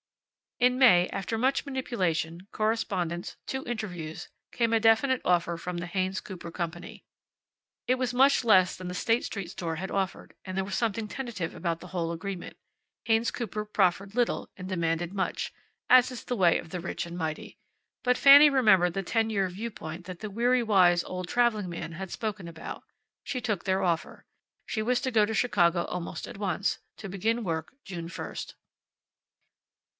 [0.59, 6.21] In May, after much manipulation, correspondence, two interviews, came a definite offer from the Haynes
[6.21, 7.03] Cooper Company.
[7.87, 11.07] It was much less than the State Street store had offered, and there was something
[11.07, 12.57] tentative about the whole agreement.
[13.05, 15.53] Haynes Cooper proffered little and demanded much,
[15.89, 17.59] as is the way of the rich and mighty.
[18.03, 22.11] But Fanny remembered the ten year viewpoint that the weary wise old traveling man had
[22.11, 22.83] spoken about.
[23.23, 24.25] She took their offer.
[24.65, 28.55] She was to go to Chicago almost at once, to begin work June first.